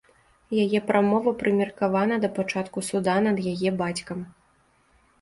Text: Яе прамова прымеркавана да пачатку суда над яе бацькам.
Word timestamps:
Яе 0.63 0.79
прамова 0.87 1.33
прымеркавана 1.43 2.19
да 2.25 2.33
пачатку 2.39 2.87
суда 2.91 3.15
над 3.31 3.37
яе 3.55 3.69
бацькам. 3.87 4.19